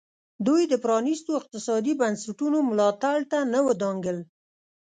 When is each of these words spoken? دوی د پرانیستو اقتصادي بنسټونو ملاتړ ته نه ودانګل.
دوی 0.47 0.61
د 0.67 0.73
پرانیستو 0.83 1.31
اقتصادي 1.39 1.93
بنسټونو 2.01 2.57
ملاتړ 2.69 3.17
ته 3.31 3.39
نه 3.53 3.59
ودانګل. 3.67 4.17